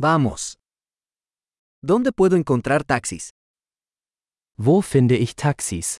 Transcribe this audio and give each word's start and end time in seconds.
Vamos. 0.00 0.54
¿Dónde 1.82 2.12
puedo 2.12 2.36
encontrar 2.36 2.84
taxis? 2.84 3.30
Wo 4.56 4.80
finde 4.80 5.16
ich 5.16 5.34
Taxis? 5.34 5.98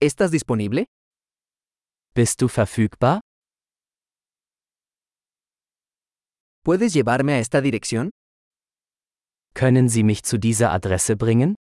¿Estás 0.00 0.30
disponible? 0.30 0.86
Bist 2.14 2.40
du 2.40 2.48
verfügbar? 2.48 3.20
¿Puedes 6.64 6.92
llevarme 6.92 7.32
a 7.32 7.38
esta 7.40 7.60
dirección? 7.60 8.10
Können 9.54 9.88
Sie 9.88 10.04
mich 10.04 10.22
zu 10.22 10.38
dieser 10.38 10.70
Adresse 10.72 11.16
bringen? 11.16 11.56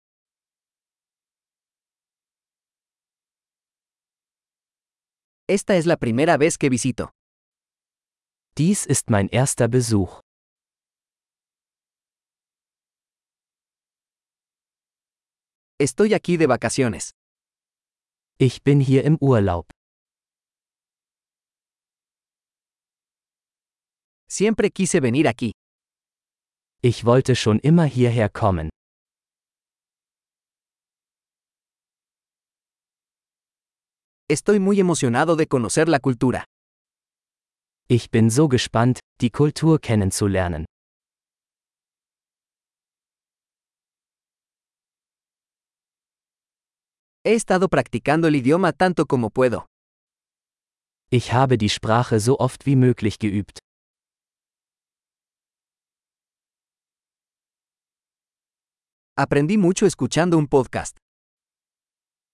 Esta 5.47 5.75
es 5.75 5.85
la 5.85 5.97
primera 5.97 6.37
vez 6.37 6.57
que 6.57 6.69
visito. 6.69 7.11
Dies 8.55 8.85
ist 8.85 9.09
mein 9.09 9.29
erster 9.29 9.67
Besuch. 9.67 10.21
Estoy 15.79 16.13
aquí 16.13 16.37
de 16.37 16.47
vacaciones. 16.47 17.09
Ich 18.37 18.61
bin 18.63 18.79
hier 18.79 19.05
im 19.05 19.17
Urlaub. 19.19 19.65
Siempre 24.29 24.69
quise 24.69 25.01
venir 25.01 25.27
aquí. 25.27 25.51
Ich 26.83 27.05
wollte 27.05 27.35
schon 27.35 27.57
immer 27.59 27.85
hierher 27.85 28.29
kommen. 28.29 28.69
Estoy 34.29 34.59
muy 34.59 34.79
emocionado 34.79 35.35
de 35.35 35.47
conocer 35.47 35.89
la 35.89 35.99
cultura. 35.99 36.45
Ich 37.89 38.09
bin 38.09 38.29
so 38.29 38.47
gespannt, 38.47 38.99
die 39.21 39.29
Kultur 39.29 39.79
kennenzulernen. 39.79 40.65
He 47.25 47.33
estado 47.35 47.67
practicando 47.69 48.27
el 48.27 48.35
idioma 48.35 48.71
tanto 48.73 49.05
como 49.05 49.29
puedo. 49.29 49.65
Ich 51.09 51.31
habe 51.33 51.57
die 51.57 51.69
Sprache 51.69 52.19
so 52.19 52.39
oft 52.39 52.65
wie 52.65 52.75
möglich 52.75 53.19
geübt. 53.19 53.59
Aprendí 59.15 59.57
mucho 59.57 59.85
escuchando 59.85 60.37
un 60.37 60.47
podcast. 60.47 60.97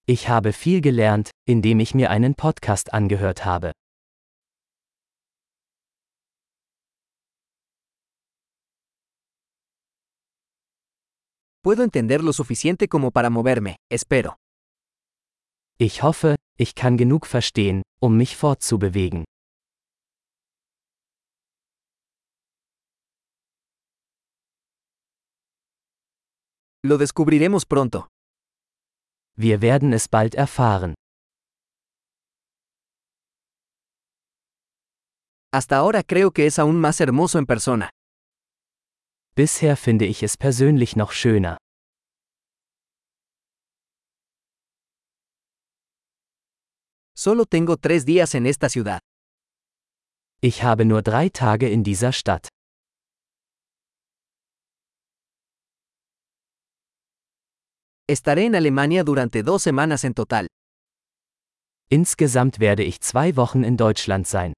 Ich 0.08 0.30
habe 0.30 0.54
viel 0.54 0.82
gelernt, 0.82 1.32
indem 1.46 1.80
ich 1.80 1.94
mir 1.94 2.10
einen 2.10 2.36
Podcast 2.36 2.94
angehört 2.94 3.46
habe. 3.46 3.74
Puedo 11.62 11.84
entender 11.84 12.24
lo 12.24 12.32
suficiente 12.32 12.88
como 12.88 13.12
para 13.12 13.30
moverme, 13.30 13.76
espero. 13.92 14.38
Ich 15.78 16.04
hoffe, 16.04 16.36
ich 16.58 16.74
kann 16.74 16.96
genug 16.98 17.26
verstehen, 17.26 17.82
um 18.02 18.16
mich 18.16 18.38
fortzubewegen. 18.38 19.26
Lo 26.82 26.98
descubriremos 26.98 27.66
pronto. 27.66 28.08
Wir 29.36 29.62
werden 29.62 29.92
es 29.92 30.08
bald 30.08 30.36
erfahren. 30.36 30.94
Hasta 35.52 35.78
ahora 35.78 36.04
creo 36.04 36.32
que 36.32 36.46
es 36.46 36.58
aún 36.58 36.80
más 36.80 37.02
hermoso 37.02 37.38
en 37.38 37.46
persona. 37.46 37.90
Bisher 39.36 39.78
finde 39.78 40.06
ich 40.06 40.24
es 40.24 40.38
persönlich 40.38 40.96
noch 40.96 41.12
schöner. 41.12 41.58
Solo 47.16 47.46
tengo 47.46 47.76
tres 47.76 48.06
días 48.06 48.34
en 48.34 48.46
esta 48.46 48.70
ciudad. 48.70 49.02
Ich 50.42 50.64
habe 50.64 50.86
nur 50.86 51.02
drei 51.02 51.30
Tage 51.30 51.70
in 51.70 51.84
dieser 51.84 52.14
Stadt. 52.14 52.48
Estaré 58.08 58.46
en 58.46 58.56
Alemania 58.56 59.04
durante 59.04 59.44
dos 59.44 59.64
semanas 59.64 60.04
en 60.04 60.14
total. 60.16 60.48
Insgesamt 61.92 62.60
werde 62.60 62.84
ich 62.84 63.02
zwei 63.02 63.36
Wochen 63.36 63.64
in 63.64 63.76
Deutschland 63.78 64.28
sein. 64.28 64.54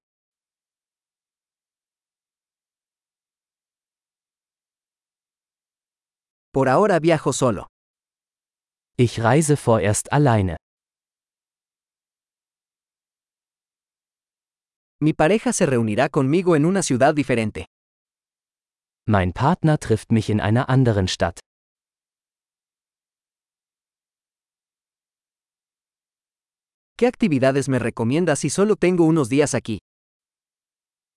Por 6.54 6.68
ahora 6.68 6.98
viajo 7.00 7.32
solo. 7.32 7.66
Ich 8.98 9.22
reise 9.22 9.56
vorerst 9.56 10.12
alleine. 10.12 10.56
Mi 15.00 15.14
pareja 15.14 15.54
se 15.54 15.64
reunirá 15.64 16.10
conmigo 16.10 16.54
en 16.54 16.66
una 16.66 16.82
ciudad 16.82 17.14
diferente. 17.14 17.64
Mein 19.08 19.32
Partner 19.32 19.78
trifft 19.78 20.12
mich 20.12 20.28
in 20.28 20.40
einer 20.42 20.68
anderen 20.68 21.08
Stadt. 21.08 21.40
¿Qué 26.98 27.06
actividades 27.06 27.68
me 27.70 27.78
recomiendas 27.78 28.40
si 28.40 28.50
solo 28.50 28.76
tengo 28.76 29.04
unos 29.04 29.30
días 29.30 29.54
aquí? 29.54 29.78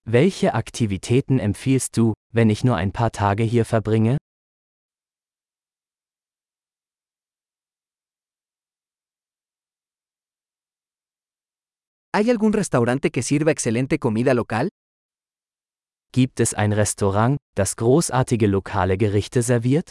Welche 0.08 0.54
Aktivitäten 0.54 1.40
empfiehlst 1.40 1.98
du, 1.98 2.14
wenn 2.34 2.50
ich 2.50 2.64
nur 2.64 2.78
ein 2.78 2.92
paar 2.94 3.12
Tage 3.12 3.44
hier 3.44 3.66
verbringe? 3.66 4.18
¿Hay 12.16 12.30
algún 12.30 12.54
restaurante 12.54 13.12
que 13.12 13.22
sirva 13.22 13.52
excelente 13.52 14.00
comida 14.00 14.34
local? 14.34 14.70
Gibt 16.14 16.40
es 16.40 16.54
ein 16.54 16.72
Restaurant, 16.72 17.36
das 17.58 17.76
großartige 17.76 18.48
lokale 18.48 18.96
Gerichte 18.98 19.42
serviert? 19.42 19.90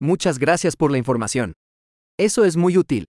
Muchas 0.00 0.40
gracias 0.40 0.74
por 0.74 0.90
la 0.90 0.98
información. 0.98 1.52
Eso 2.18 2.44
es 2.44 2.56
muy 2.56 2.76
útil. 2.76 3.04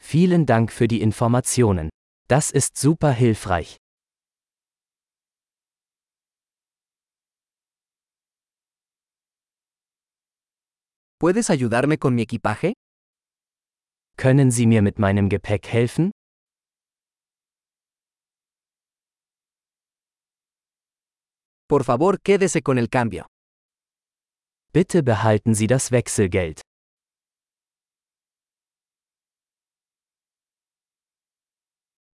Vielen 0.00 0.46
Dank 0.46 0.72
für 0.72 0.88
die 0.88 1.00
Informationen. 1.00 1.90
Das 2.26 2.50
ist 2.50 2.76
super 2.76 3.12
hilfreich. 3.12 3.76
¿Puedes 11.24 11.48
ayudarme 11.48 11.96
con 11.96 12.14
mi 12.14 12.20
equipaje? 12.20 12.74
Können 14.18 14.50
Sie 14.52 14.66
mir 14.66 14.82
mit 14.82 14.98
meinem 14.98 15.30
Gepäck 15.30 15.66
helfen? 15.72 16.10
Por 21.66 21.82
favor, 21.84 22.18
quédese 22.20 22.60
con 22.60 22.76
el 22.76 22.90
cambio. 22.90 23.24
Bitte 24.74 25.02
behalten 25.02 25.54
Sie 25.54 25.66
das 25.66 25.90
Wechselgeld. 25.90 26.60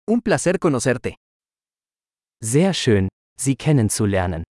Un 0.06 0.20
placer 0.22 0.60
conocerte. 0.60 1.16
Sehr 2.40 2.72
schön, 2.74 3.08
Sie 3.36 3.56
kennenzulernen. 3.56 4.44